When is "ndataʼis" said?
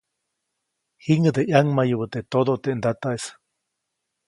2.77-3.25